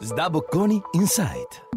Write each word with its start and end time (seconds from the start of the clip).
Sdabocconi 0.00 0.82
Insight. 0.92 1.68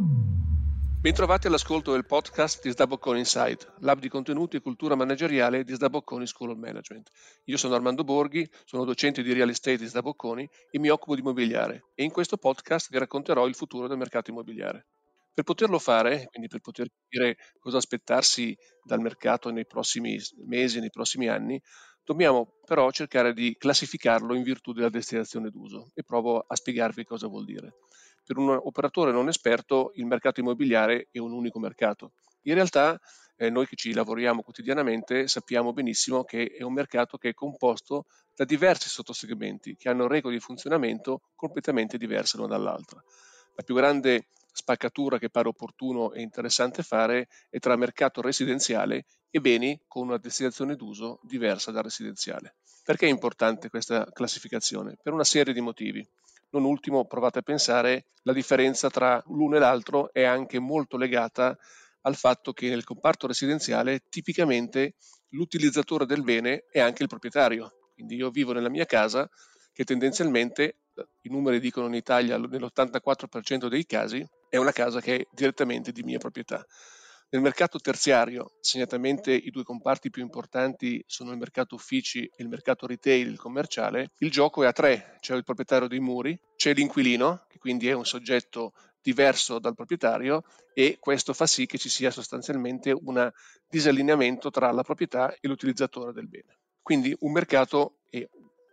Bentrovati 0.99 1.45
all'ascolto 1.45 1.91
del 1.91 2.07
podcast 2.07 2.63
di 2.63 2.71
Sdabocconi 2.71 3.19
Insight, 3.19 3.75
lab 3.81 3.99
di 3.99 4.09
contenuti 4.09 4.57
e 4.57 4.61
cultura 4.61 4.95
manageriale 4.95 5.63
di 5.63 5.75
Sdabocconi 5.75 6.25
School 6.25 6.49
of 6.49 6.57
Management. 6.57 7.11
Io 7.45 7.57
sono 7.57 7.75
Armando 7.75 8.03
Borghi, 8.03 8.49
sono 8.65 8.85
docente 8.85 9.21
di 9.21 9.33
real 9.33 9.49
estate 9.49 9.77
di 9.77 9.85
Sdabocconi 9.85 10.49
e 10.71 10.79
mi 10.79 10.89
occupo 10.89 11.13
di 11.13 11.21
immobiliare 11.21 11.85
e 11.93 12.03
in 12.03 12.11
questo 12.11 12.37
podcast 12.37 12.89
vi 12.89 12.97
racconterò 12.97 13.45
il 13.45 13.55
futuro 13.55 13.87
del 13.87 13.97
mercato 13.97 14.31
immobiliare. 14.31 14.87
Per 15.31 15.43
poterlo 15.43 15.77
fare, 15.77 16.25
quindi 16.31 16.47
per 16.47 16.61
poter 16.61 16.87
capire 16.89 17.37
cosa 17.59 17.77
aspettarsi 17.77 18.57
dal 18.83 18.99
mercato 18.99 19.51
nei 19.51 19.67
prossimi 19.67 20.17
mesi, 20.47 20.79
nei 20.79 20.89
prossimi 20.89 21.29
anni, 21.29 21.61
dobbiamo 22.03 22.53
però 22.65 22.89
cercare 22.89 23.33
di 23.33 23.55
classificarlo 23.57 24.33
in 24.33 24.41
virtù 24.41 24.71
della 24.71 24.89
destinazione 24.89 25.51
d'uso 25.51 25.91
e 25.93 26.03
provo 26.03 26.39
a 26.39 26.55
spiegarvi 26.55 27.03
cosa 27.03 27.27
vuol 27.27 27.45
dire 27.45 27.75
per 28.27 28.37
un 28.37 28.49
operatore 28.49 29.13
non 29.13 29.29
esperto 29.29 29.91
il 29.95 30.05
mercato 30.05 30.41
immobiliare 30.41 31.07
è 31.11 31.17
un 31.19 31.31
unico 31.31 31.59
mercato. 31.59 32.11
In 32.43 32.55
realtà 32.55 32.99
eh, 33.37 33.49
noi 33.49 33.65
che 33.65 33.77
ci 33.77 33.93
lavoriamo 33.93 34.41
quotidianamente 34.41 35.29
sappiamo 35.29 35.71
benissimo 35.71 36.25
che 36.25 36.47
è 36.47 36.61
un 36.61 36.73
mercato 36.73 37.17
che 37.17 37.29
è 37.29 37.33
composto 37.33 38.05
da 38.35 38.43
diversi 38.43 38.89
sottosegmenti 38.89 39.77
che 39.77 39.87
hanno 39.87 40.07
regole 40.07 40.35
di 40.35 40.41
funzionamento 40.41 41.21
completamente 41.35 41.97
diverse 41.97 42.35
l'una 42.35 42.49
dall'altra. 42.49 43.01
La 43.55 43.63
più 43.63 43.75
grande 43.75 44.27
spaccatura 44.51 45.19
che 45.19 45.29
pare 45.29 45.47
opportuno 45.47 46.11
e 46.11 46.21
interessante 46.21 46.83
fare 46.83 47.29
è 47.49 47.59
tra 47.59 47.77
mercato 47.77 48.21
residenziale 48.21 49.05
e 49.29 49.39
beni 49.39 49.79
con 49.87 50.07
una 50.07 50.17
destinazione 50.17 50.75
d'uso 50.75 51.21
diversa 51.23 51.71
dal 51.71 51.83
residenziale. 51.83 52.55
Perché 52.83 53.05
è 53.05 53.09
importante 53.09 53.69
questa 53.69 54.05
classificazione? 54.11 54.97
Per 55.01 55.13
una 55.13 55.23
serie 55.23 55.53
di 55.53 55.61
motivi. 55.61 56.05
Non 56.57 56.65
ultimo, 56.65 57.05
provate 57.05 57.37
a 57.37 57.43
pensare, 57.43 58.05
la 58.23 58.33
differenza 58.33 58.89
tra 58.89 59.23
l'uno 59.27 59.57
e 59.57 59.59
l'altro 59.59 60.11
è 60.11 60.23
anche 60.23 60.57
molto 60.57 60.97
legata 60.97 61.55
al 62.01 62.15
fatto 62.15 62.51
che 62.51 62.67
nel 62.67 62.83
comparto 62.83 63.27
residenziale 63.27 64.01
tipicamente 64.09 64.95
l'utilizzatore 65.29 66.07
del 66.07 66.23
bene 66.23 66.65
è 66.71 66.79
anche 66.79 67.03
il 67.03 67.09
proprietario. 67.09 67.91
Quindi 67.93 68.15
io 68.15 68.31
vivo 68.31 68.53
nella 68.53 68.69
mia 68.69 68.85
casa 68.85 69.29
che 69.71 69.83
tendenzialmente, 69.83 70.77
i 71.21 71.29
numeri 71.29 71.59
dicono 71.59 71.85
in 71.85 71.93
Italia 71.93 72.39
nell'84% 72.39 73.67
dei 73.67 73.85
casi, 73.85 74.27
è 74.49 74.57
una 74.57 74.71
casa 74.71 74.99
che 74.99 75.15
è 75.15 75.27
direttamente 75.31 75.91
di 75.91 76.01
mia 76.01 76.17
proprietà. 76.17 76.65
Nel 77.29 77.41
mercato 77.41 77.77
terziario, 77.77 78.53
segnatamente 78.61 79.31
i 79.31 79.51
due 79.51 79.61
comparti 79.63 80.09
più 80.09 80.23
importanti 80.23 81.03
sono 81.05 81.31
il 81.31 81.37
mercato 81.37 81.75
uffici 81.75 82.23
e 82.23 82.41
il 82.41 82.47
mercato 82.47 82.87
retail, 82.87 83.27
il 83.27 83.37
commerciale, 83.37 84.13
il 84.19 84.31
gioco 84.31 84.63
è 84.63 84.65
a 84.65 84.71
tre, 84.71 85.17
c'è 85.19 85.35
il 85.35 85.43
proprietario 85.43 85.87
dei 85.87 85.99
muri, 85.99 86.39
c'è 86.57 86.73
l'inquilino, 86.73 87.45
che 87.47 87.59
quindi 87.59 87.87
è 87.87 87.93
un 87.93 88.05
soggetto 88.05 88.73
diverso 89.01 89.59
dal 89.59 89.75
proprietario 89.75 90.43
e 90.73 90.97
questo 90.99 91.31
fa 91.31 91.47
sì 91.47 91.65
che 91.65 91.77
ci 91.77 91.87
sia 91.87 92.11
sostanzialmente 92.11 92.91
un 92.91 93.31
disallineamento 93.69 94.49
tra 94.49 94.69
la 94.71 94.83
proprietà 94.83 95.33
e 95.39 95.47
l'utilizzatore 95.47 96.11
del 96.11 96.27
bene. 96.27 96.57
Quindi 96.81 97.15
un 97.19 97.31
mercato 97.31 97.99
è, 98.09 98.27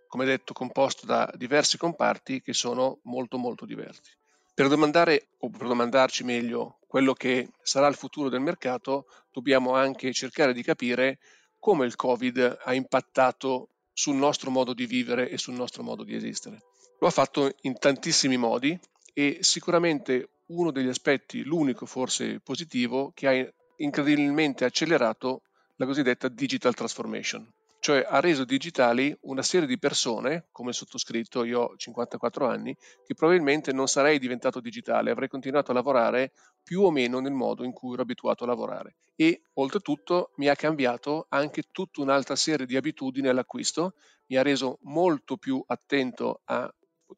come 0.08 0.24
detto, 0.24 0.52
composto 0.52 1.06
da 1.06 1.30
diversi 1.36 1.78
comparti 1.78 2.40
che 2.40 2.52
sono 2.52 2.98
molto 3.04 3.38
molto 3.38 3.64
diversi. 3.64 4.10
Per 4.52 4.68
domandare, 4.68 5.28
o 5.38 5.50
per 5.50 5.66
domandarci 5.66 6.24
meglio, 6.24 6.78
quello 6.86 7.12
che 7.12 7.50
sarà 7.62 7.86
il 7.86 7.96
futuro 7.96 8.28
del 8.28 8.40
mercato, 8.40 9.06
dobbiamo 9.30 9.74
anche 9.74 10.12
cercare 10.12 10.52
di 10.52 10.62
capire 10.62 11.18
come 11.58 11.86
il 11.86 11.96
Covid 11.96 12.58
ha 12.62 12.74
impattato 12.74 13.68
sul 13.92 14.16
nostro 14.16 14.50
modo 14.50 14.74
di 14.74 14.86
vivere 14.86 15.28
e 15.28 15.38
sul 15.38 15.54
nostro 15.54 15.82
modo 15.82 16.02
di 16.04 16.14
esistere. 16.14 16.62
Lo 17.04 17.10
ha 17.10 17.12
fatto 17.12 17.54
in 17.64 17.78
tantissimi 17.78 18.38
modi 18.38 18.80
e 19.12 19.36
sicuramente 19.42 20.38
uno 20.46 20.70
degli 20.70 20.88
aspetti, 20.88 21.42
l'unico 21.42 21.84
forse 21.84 22.40
positivo, 22.40 23.12
che 23.12 23.28
ha 23.28 23.52
incredibilmente 23.76 24.64
accelerato 24.64 25.42
la 25.76 25.84
cosiddetta 25.84 26.28
digital 26.28 26.72
transformation 26.72 27.46
cioè 27.84 28.02
ha 28.08 28.18
reso 28.18 28.46
digitali 28.46 29.14
una 29.24 29.42
serie 29.42 29.66
di 29.66 29.78
persone, 29.78 30.46
come 30.52 30.72
sottoscritto, 30.72 31.44
io 31.44 31.60
ho 31.60 31.76
54 31.76 32.46
anni, 32.46 32.74
che 33.04 33.12
probabilmente 33.12 33.74
non 33.74 33.88
sarei 33.88 34.18
diventato 34.18 34.58
digitale, 34.58 35.10
avrei 35.10 35.28
continuato 35.28 35.70
a 35.70 35.74
lavorare 35.74 36.32
più 36.62 36.80
o 36.80 36.90
meno 36.90 37.20
nel 37.20 37.34
modo 37.34 37.62
in 37.62 37.72
cui 37.74 37.92
ero 37.92 38.00
abituato 38.00 38.44
a 38.44 38.46
lavorare. 38.46 38.96
E 39.14 39.42
oltretutto 39.52 40.30
mi 40.36 40.48
ha 40.48 40.56
cambiato 40.56 41.26
anche 41.28 41.64
tutta 41.70 42.00
un'altra 42.00 42.36
serie 42.36 42.64
di 42.64 42.74
abitudini 42.74 43.28
all'acquisto, 43.28 43.96
mi 44.28 44.36
ha 44.36 44.42
reso 44.42 44.78
molto 44.84 45.36
più 45.36 45.62
attento 45.66 46.40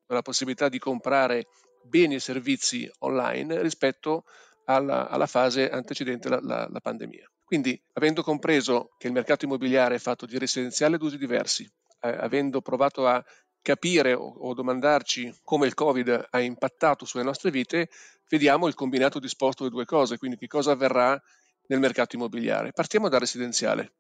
alla 0.07 0.23
possibilità 0.23 0.69
di 0.69 0.79
comprare 0.79 1.47
beni 1.83 2.17
e 2.17 2.21
servizi 2.21 2.91
online 3.01 3.63
rispetto 3.63 4.25
alla, 4.65 5.09
alla 5.09 5.27
fase 5.27 5.71
antecedente 5.71 6.29
la, 6.29 6.41
la, 6.41 6.69
la 6.71 6.81
pandemia. 6.81 7.31
Quindi, 7.45 7.81
avendo 7.93 8.23
compreso 8.23 8.91
che 8.99 9.07
il 9.07 9.13
mercato 9.13 9.45
immobiliare 9.45 9.95
è 9.95 9.99
fatto 9.99 10.27
di 10.27 10.37
residenziale 10.37 10.97
ad 10.97 11.03
usi 11.03 11.17
diversi, 11.17 11.63
eh, 12.01 12.09
avendo 12.09 12.61
provato 12.61 13.07
a 13.07 13.25
capire 13.63 14.13
o, 14.15 14.53
domandarci 14.55 15.41
come 15.43 15.67
il 15.67 15.75
Covid 15.75 16.29
ha 16.31 16.41
impattato 16.41 17.05
sulle 17.05 17.23
nostre 17.23 17.51
vite, 17.51 17.89
vediamo 18.29 18.67
il 18.67 18.75
combinato 18.75 19.19
disposto 19.19 19.63
delle 19.63 19.75
due 19.75 19.85
cose, 19.85 20.19
quindi 20.19 20.37
che 20.37 20.47
cosa 20.47 20.73
avverrà 20.73 21.21
nel 21.69 21.81
mercato 21.81 22.17
immobiliare. 22.17 22.73
Partiamo 22.73 23.09
dal 23.09 23.21
residenziale. 23.21 23.95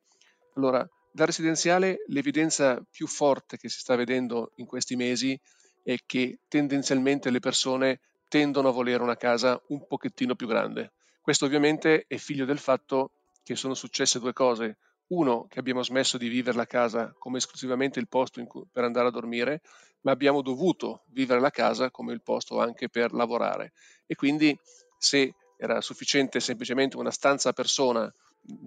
Allora, 0.55 0.89
dal 1.13 1.27
residenziale 1.27 2.05
l'evidenza 2.07 2.81
più 2.91 3.07
forte 3.07 3.57
che 3.57 3.69
si 3.69 3.79
sta 3.79 3.97
vedendo 3.97 4.53
in 4.57 4.67
questi 4.67 4.97
mesi 4.97 5.39
è 5.87 5.99
che 6.05 6.41
tendenzialmente 6.49 7.31
le 7.31 7.39
persone 7.39 8.01
tendono 8.29 8.71
a 8.71 8.73
volere 8.73 9.05
una 9.05 9.17
casa 9.17 9.63
un 9.69 9.87
pochettino 9.87 10.35
più 10.35 10.49
grande. 10.49 10.95
Questo 11.21 11.45
ovviamente 11.45 12.07
è 12.09 12.17
figlio 12.17 12.45
del 12.45 12.59
fatto 12.59 13.13
che 13.45 13.55
sono 13.55 13.75
successe 13.75 14.19
due 14.19 14.33
cose. 14.33 14.79
Uno, 15.09 15.47
che 15.49 15.61
abbiamo 15.61 15.85
smesso 15.85 16.19
di 16.19 16.27
vivere 16.27 16.57
la 16.57 16.67
casa 16.67 17.15
come 17.17 17.39
esclusivamente 17.39 18.01
il 18.01 18.09
posto 18.09 18.41
cui, 18.49 18.67
per 18.69 18.83
andare 18.83 19.07
a 19.07 19.13
dormire, 19.13 19.61
ma 20.01 20.11
abbiamo 20.11 20.43
dovuto 20.43 21.05
vivere 21.11 21.39
la 21.39 21.51
casa 21.51 21.93
come 21.93 22.13
il 22.13 22.21
posto 22.21 22.59
anche 22.59 22.89
per 22.89 23.13
lavorare. 23.13 23.73
E 24.07 24.17
quindi 24.17 24.59
se 24.99 25.35
era 25.57 25.81
sufficiente 25.81 26.41
semplicemente 26.41 26.97
una 26.97 27.13
stanza 27.13 27.51
a 27.51 27.53
persona, 27.53 28.13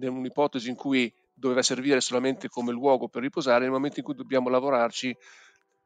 in 0.00 0.08
un'ipotesi 0.08 0.70
in 0.70 0.74
cui 0.74 1.12
doveva 1.34 1.60
servire 1.60 2.00
solamente 2.00 2.48
come 2.48 2.72
luogo 2.72 3.08
per 3.08 3.20
riposare, 3.20 3.60
nel 3.60 3.72
momento 3.72 3.98
in 3.98 4.06
cui 4.06 4.14
dobbiamo 4.14 4.48
lavorarci, 4.48 5.14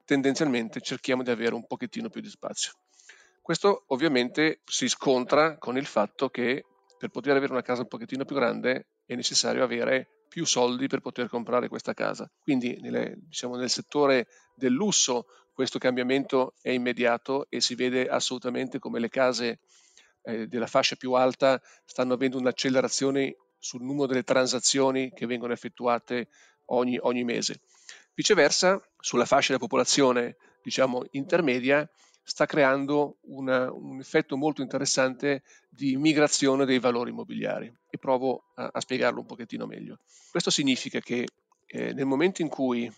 tendenzialmente 0.04 0.80
cerchiamo 0.80 1.22
di 1.22 1.30
avere 1.30 1.54
un 1.54 1.66
pochettino 1.66 2.08
più 2.08 2.20
di 2.20 2.28
spazio. 2.28 2.72
Questo 3.40 3.84
ovviamente 3.88 4.60
si 4.64 4.88
scontra 4.88 5.58
con 5.58 5.76
il 5.76 5.86
fatto 5.86 6.30
che 6.30 6.64
per 6.98 7.10
poter 7.10 7.36
avere 7.36 7.52
una 7.52 7.62
casa 7.62 7.82
un 7.82 7.88
pochettino 7.88 8.24
più 8.24 8.34
grande 8.36 8.88
è 9.04 9.14
necessario 9.14 9.62
avere 9.62 10.24
più 10.28 10.46
soldi 10.46 10.86
per 10.86 11.00
poter 11.00 11.28
comprare 11.28 11.68
questa 11.68 11.92
casa. 11.92 12.30
Quindi 12.40 12.80
nelle, 12.80 13.14
diciamo, 13.16 13.56
nel 13.56 13.70
settore 13.70 14.26
del 14.56 14.72
lusso 14.72 15.26
questo 15.52 15.78
cambiamento 15.78 16.54
è 16.60 16.70
immediato 16.70 17.46
e 17.48 17.60
si 17.60 17.74
vede 17.74 18.08
assolutamente 18.08 18.78
come 18.78 18.98
le 18.98 19.08
case 19.08 19.60
eh, 20.22 20.46
della 20.48 20.66
fascia 20.66 20.96
più 20.96 21.12
alta 21.12 21.60
stanno 21.84 22.14
avendo 22.14 22.38
un'accelerazione 22.38 23.36
sul 23.58 23.82
numero 23.82 24.06
delle 24.06 24.24
transazioni 24.24 25.12
che 25.12 25.26
vengono 25.26 25.52
effettuate 25.52 26.28
ogni, 26.66 26.98
ogni 27.00 27.24
mese. 27.24 27.60
Viceversa, 28.14 28.80
sulla 29.04 29.26
fascia 29.26 29.48
della 29.48 29.58
popolazione 29.58 30.36
diciamo 30.62 31.04
intermedia 31.10 31.86
sta 32.22 32.46
creando 32.46 33.18
una, 33.24 33.70
un 33.70 34.00
effetto 34.00 34.34
molto 34.34 34.62
interessante 34.62 35.42
di 35.68 35.94
migrazione 35.98 36.64
dei 36.64 36.78
valori 36.78 37.10
immobiliari 37.10 37.70
e 37.90 37.98
provo 37.98 38.44
a, 38.54 38.70
a 38.72 38.80
spiegarlo 38.80 39.20
un 39.20 39.26
pochettino 39.26 39.66
meglio. 39.66 39.98
Questo 40.30 40.48
significa 40.48 41.00
che 41.00 41.26
eh, 41.66 41.92
nel 41.92 42.06
momento 42.06 42.40
in 42.40 42.48
cui, 42.48 42.90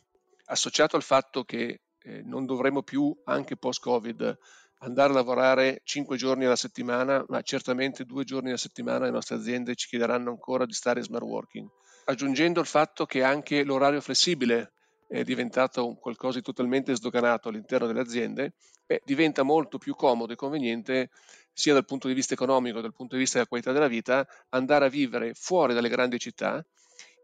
associato 0.45 0.95
al 0.95 1.03
fatto 1.03 1.43
che 1.43 1.81
eh, 2.05 2.23
non 2.23 2.47
dovremo 2.47 2.85
più, 2.85 3.13
anche 3.25 3.57
post-Covid, 3.57 4.39
andare 4.79 5.11
a 5.11 5.15
lavorare 5.15 5.81
5 5.83 6.17
giorni 6.17 6.45
alla 6.45 6.55
settimana, 6.55 7.25
ma 7.27 7.43
certamente 7.43 8.05
due 8.05 8.23
giorni 8.23 8.51
alla 8.51 8.59
settimana 8.59 9.07
le 9.07 9.11
nostre 9.11 9.35
aziende 9.35 9.75
ci 9.75 9.89
chiederanno 9.89 10.31
ancora 10.31 10.67
di 10.67 10.73
stare 10.73 11.01
in 11.01 11.05
smart 11.05 11.25
working. 11.25 11.69
Aggiungendo 12.05 12.61
il 12.61 12.67
fatto 12.67 13.07
che 13.07 13.25
anche 13.25 13.65
l'orario 13.65 14.01
flessibile 14.01 14.75
è 15.09 15.23
diventato 15.23 15.95
qualcosa 15.95 16.39
di 16.39 16.45
totalmente 16.45 16.95
sdoganato 16.95 17.49
all'interno 17.49 17.87
delle 17.87 18.01
aziende, 18.01 18.55
beh, 18.85 19.03
diventa 19.05 19.43
molto 19.43 19.79
più 19.79 19.95
comodo 19.95 20.33
e 20.33 20.37
conveniente 20.37 21.11
sia 21.53 21.73
dal 21.73 21.85
punto 21.85 22.09
di 22.09 22.15
vista 22.15 22.35
economico 22.35 22.77
che 22.77 22.83
dal 22.83 22.95
punto 22.95 23.15
di 23.15 23.21
vista 23.21 23.37
della 23.37 23.49
qualità 23.49 23.73
della 23.73 23.89
vita 23.89 24.27
andare 24.51 24.87
a 24.87 24.89
vivere 24.89 25.33
fuori 25.35 25.75
dalle 25.75 25.89
grandi 25.89 26.19
città, 26.19 26.65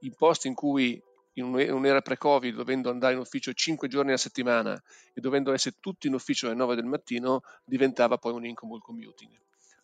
in 0.00 0.14
posti 0.14 0.48
in 0.48 0.54
cui 0.54 1.02
in 1.34 1.44
un'era 1.44 2.00
pre-Covid, 2.00 2.54
dovendo 2.54 2.90
andare 2.90 3.14
in 3.14 3.20
ufficio 3.20 3.52
5 3.52 3.88
giorni 3.88 4.08
alla 4.08 4.18
settimana 4.18 4.80
e 5.14 5.20
dovendo 5.20 5.52
essere 5.52 5.76
tutti 5.80 6.06
in 6.06 6.14
ufficio 6.14 6.46
alle 6.46 6.56
9 6.56 6.74
del 6.74 6.84
mattino, 6.84 7.40
diventava 7.64 8.18
poi 8.18 8.32
un 8.32 8.44
il 8.44 8.54
commuting. 8.54 9.30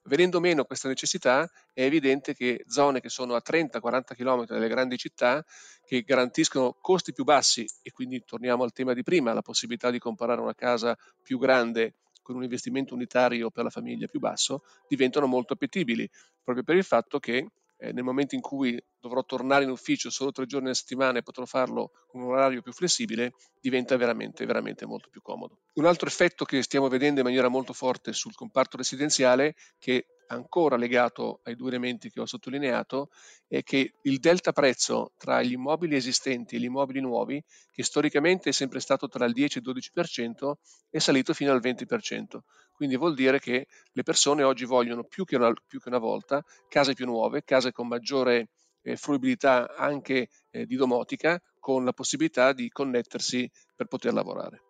Venendo 0.04 0.40
meno 0.40 0.64
questa 0.64 0.88
necessità, 0.88 1.50
è 1.72 1.82
evidente 1.82 2.34
che 2.34 2.64
zone 2.66 3.00
che 3.00 3.08
sono 3.08 3.34
a 3.34 3.42
30-40 3.44 4.14
km 4.14 4.46
dalle 4.46 4.68
grandi 4.68 4.96
città, 4.96 5.44
che 5.84 6.02
garantiscono 6.02 6.76
costi 6.80 7.12
più 7.12 7.24
bassi, 7.24 7.66
e 7.82 7.90
quindi 7.90 8.22
torniamo 8.24 8.62
al 8.62 8.72
tema 8.72 8.94
di 8.94 9.02
prima, 9.02 9.32
la 9.32 9.42
possibilità 9.42 9.90
di 9.90 9.98
comprare 9.98 10.40
una 10.40 10.54
casa 10.54 10.96
più 11.22 11.38
grande 11.38 11.94
con 12.22 12.36
un 12.36 12.42
investimento 12.42 12.94
unitario 12.94 13.50
per 13.50 13.64
la 13.64 13.70
famiglia 13.70 14.06
più 14.06 14.20
basso 14.20 14.62
diventano 14.86 15.26
molto 15.26 15.54
appetibili, 15.54 16.06
proprio 16.44 16.62
per 16.62 16.76
il 16.76 16.84
fatto 16.84 17.18
che 17.18 17.48
eh, 17.78 17.92
nel 17.92 18.04
momento 18.04 18.34
in 18.34 18.40
cui 18.40 18.80
dovrò 18.98 19.25
tornare 19.25 19.64
in 19.64 19.70
ufficio 19.70 20.10
solo 20.10 20.32
tre 20.32 20.46
giorni 20.46 20.70
a 20.70 20.75
settimana 20.75 21.19
e 21.19 21.22
potrò 21.22 21.44
farlo 21.44 21.92
con 22.06 22.22
un 22.22 22.32
orario 22.32 22.60
più 22.60 22.72
flessibile, 22.72 23.32
diventa 23.60 23.96
veramente, 23.96 24.44
veramente 24.44 24.84
molto 24.86 25.08
più 25.10 25.22
comodo. 25.22 25.60
Un 25.75 25.86
altro 25.86 26.08
effetto 26.08 26.44
che 26.44 26.62
stiamo 26.62 26.88
vedendo 26.88 27.20
in 27.20 27.26
maniera 27.26 27.48
molto 27.48 27.72
forte 27.72 28.12
sul 28.12 28.34
comparto 28.34 28.76
residenziale, 28.76 29.54
che 29.78 30.06
ancora 30.28 30.76
legato 30.76 31.40
ai 31.44 31.54
due 31.54 31.69
elementi 31.69 32.10
che 32.10 32.20
ho 32.20 32.26
sottolineato, 32.26 33.10
è 33.46 33.62
che 33.62 33.94
il 34.02 34.19
delta 34.19 34.52
prezzo 34.52 35.12
tra 35.16 35.42
gli 35.42 35.52
immobili 35.52 35.96
esistenti 35.96 36.56
e 36.56 36.58
gli 36.58 36.64
immobili 36.64 37.00
nuovi, 37.00 37.42
che 37.70 37.82
storicamente 37.82 38.50
è 38.50 38.52
sempre 38.52 38.80
stato 38.80 39.08
tra 39.08 39.25
il 39.25 39.32
10 39.32 39.58
e 39.58 39.62
il 39.64 39.75
12%, 39.75 40.52
è 40.90 40.98
salito 40.98 41.32
fino 41.34 41.52
al 41.52 41.60
20%. 41.60 42.38
Quindi 42.72 42.96
vuol 42.96 43.14
dire 43.14 43.40
che 43.40 43.66
le 43.90 44.02
persone 44.02 44.44
oggi 44.44 44.64
vogliono 44.64 45.04
più 45.04 45.25
che 45.25 45.36
una, 45.36 45.52
più 45.66 45.80
che 45.80 45.88
una 45.88 45.98
volta 45.98 46.44
case 46.69 46.94
più 46.94 47.06
nuove, 47.06 47.42
case 47.42 47.72
con 47.72 47.88
maggiore 47.88 48.50
eh, 48.82 48.96
fruibilità 48.96 49.74
anche 49.76 50.28
eh, 50.50 50.64
di 50.64 50.76
domotica, 50.76 51.42
con 51.58 51.84
la 51.84 51.92
possibilità 51.92 52.52
di 52.52 52.69
connettersi 52.69 53.50
per 53.74 53.86
poter 53.86 54.12
lavorare. 54.12 54.62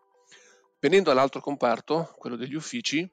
Venendo 0.80 1.10
all'altro 1.10 1.40
comparto, 1.40 2.14
quello 2.16 2.36
degli 2.36 2.54
uffici, 2.54 3.08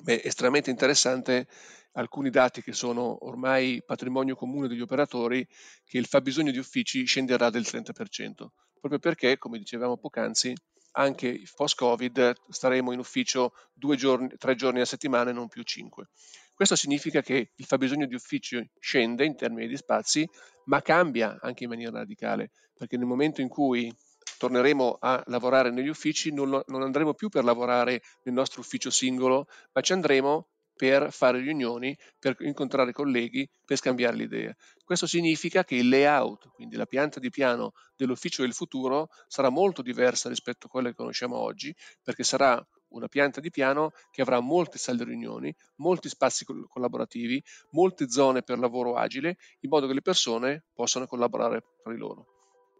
beh, 0.00 0.22
estremamente 0.24 0.70
interessante 0.70 1.46
alcuni 1.92 2.30
dati 2.30 2.62
che 2.62 2.72
sono 2.72 3.26
ormai 3.26 3.82
patrimonio 3.84 4.36
comune 4.36 4.68
degli 4.68 4.80
operatori, 4.80 5.46
che 5.84 5.98
il 5.98 6.06
fabbisogno 6.06 6.50
di 6.50 6.58
uffici 6.58 7.04
scenderà 7.04 7.50
del 7.50 7.62
30%, 7.62 8.46
proprio 8.80 8.98
perché, 8.98 9.38
come 9.38 9.58
dicevamo 9.58 9.96
poc'anzi, 9.96 10.54
anche 10.92 11.42
post-Covid 11.54 12.34
staremo 12.48 12.92
in 12.92 12.98
ufficio 12.98 13.52
giorni, 13.74 14.28
tre 14.36 14.54
giorni 14.54 14.80
a 14.80 14.84
settimana 14.84 15.30
e 15.30 15.32
non 15.32 15.48
più 15.48 15.62
cinque. 15.62 16.08
Questo 16.54 16.74
significa 16.74 17.22
che 17.22 17.52
il 17.54 17.64
fabbisogno 17.64 18.06
di 18.06 18.14
ufficio 18.14 18.60
scende 18.80 19.24
in 19.24 19.36
termini 19.36 19.68
di 19.68 19.76
spazi, 19.76 20.28
ma 20.64 20.82
cambia 20.82 21.38
anche 21.40 21.64
in 21.64 21.70
maniera 21.70 21.98
radicale, 21.98 22.50
perché 22.74 22.96
nel 22.96 23.06
momento 23.06 23.40
in 23.40 23.48
cui 23.48 23.94
torneremo 24.38 24.98
a 25.00 25.22
lavorare 25.26 25.70
negli 25.70 25.88
uffici 25.88 26.32
non, 26.32 26.60
non 26.66 26.82
andremo 26.82 27.14
più 27.14 27.28
per 27.28 27.44
lavorare 27.44 28.02
nel 28.24 28.34
nostro 28.34 28.60
ufficio 28.60 28.90
singolo, 28.90 29.46
ma 29.72 29.80
ci 29.80 29.92
andremo 29.92 30.48
per 30.78 31.10
fare 31.10 31.40
riunioni, 31.40 31.96
per 32.20 32.36
incontrare 32.38 32.92
colleghi, 32.92 33.50
per 33.64 33.76
scambiare 33.76 34.16
le 34.16 34.22
idee. 34.22 34.56
Questo 34.84 35.08
significa 35.08 35.64
che 35.64 35.74
il 35.74 35.88
layout, 35.88 36.50
quindi 36.52 36.76
la 36.76 36.86
pianta 36.86 37.18
di 37.18 37.30
piano 37.30 37.72
dell'ufficio 37.96 38.42
del 38.42 38.52
futuro, 38.52 39.08
sarà 39.26 39.50
molto 39.50 39.82
diversa 39.82 40.28
rispetto 40.28 40.66
a 40.66 40.70
quella 40.70 40.90
che 40.90 40.94
conosciamo 40.94 41.36
oggi, 41.36 41.74
perché 42.00 42.22
sarà 42.22 42.64
una 42.90 43.08
pianta 43.08 43.40
di 43.40 43.50
piano 43.50 43.90
che 44.12 44.22
avrà 44.22 44.38
molte 44.38 44.78
sale 44.78 45.02
riunioni, 45.02 45.52
molti 45.78 46.08
spazi 46.08 46.44
collaborativi, 46.44 47.42
molte 47.72 48.08
zone 48.08 48.42
per 48.42 48.60
lavoro 48.60 48.94
agile, 48.94 49.36
in 49.60 49.70
modo 49.70 49.88
che 49.88 49.94
le 49.94 50.00
persone 50.00 50.66
possano 50.72 51.06
collaborare 51.06 51.60
tra 51.82 51.92
di 51.92 51.98
loro. 51.98 52.26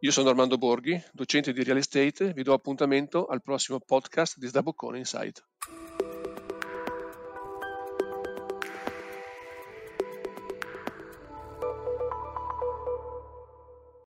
Io 0.03 0.13
sono 0.13 0.29
Armando 0.29 0.57
Borghi, 0.57 1.03
docente 1.13 1.53
di 1.53 1.65
Real 1.65 1.79
Estate, 1.79 2.33
vi 2.33 2.45
do 2.45 2.53
appuntamento 2.53 3.27
al 3.27 3.43
prossimo 3.43 3.81
podcast 3.81 4.39
di 4.39 4.47
Sdaboccone 4.47 4.99
Insight. 4.99 5.45